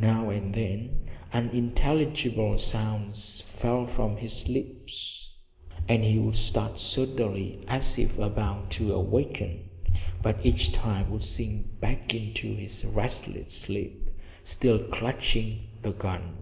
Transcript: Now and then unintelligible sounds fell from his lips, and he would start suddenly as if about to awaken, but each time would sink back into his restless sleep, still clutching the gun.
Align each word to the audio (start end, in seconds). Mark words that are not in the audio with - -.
Now 0.00 0.30
and 0.30 0.54
then 0.54 1.10
unintelligible 1.30 2.56
sounds 2.56 3.42
fell 3.42 3.84
from 3.84 4.16
his 4.16 4.48
lips, 4.48 5.28
and 5.86 6.02
he 6.02 6.18
would 6.18 6.36
start 6.36 6.80
suddenly 6.80 7.60
as 7.68 7.98
if 7.98 8.16
about 8.18 8.70
to 8.70 8.94
awaken, 8.94 9.68
but 10.22 10.40
each 10.42 10.72
time 10.72 11.10
would 11.10 11.22
sink 11.22 11.80
back 11.80 12.14
into 12.14 12.54
his 12.54 12.82
restless 12.86 13.52
sleep, 13.52 14.08
still 14.42 14.84
clutching 14.84 15.66
the 15.82 15.92
gun. 15.92 16.38